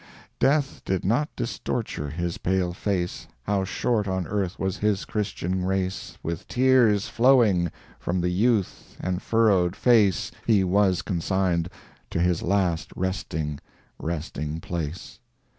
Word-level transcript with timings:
Death 0.39 0.81
did 0.83 1.05
not 1.05 1.29
distorture 1.35 2.09
his 2.09 2.39
pale 2.39 2.73
face, 2.73 3.27
How 3.43 3.63
short 3.63 4.07
on 4.07 4.25
earth 4.25 4.57
was 4.57 4.77
his 4.79 5.05
Christian 5.05 5.63
race 5.63 6.17
With 6.23 6.47
tears 6.47 7.07
flowing 7.07 7.71
from 7.99 8.19
the 8.21 8.31
youth 8.31 8.97
and 8.99 9.21
furrowed 9.21 9.75
face 9.75 10.31
He 10.47 10.63
was 10.63 11.03
consigned 11.03 11.69
to 12.09 12.19
his 12.19 12.41
last 12.41 12.91
resting, 12.95 13.59
resting 13.99 14.59
place. 14.59 15.19